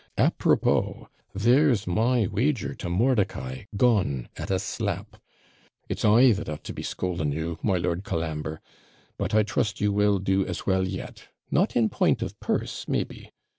[0.17, 1.05] APROPOS
[1.35, 5.17] there's my wager to Mordicai gone at a slap.
[5.89, 8.61] It's I that ought to be scolding you, my Lord Colambre;
[9.19, 13.31] but I trust you will do as well yet, not in point of purse, maybe.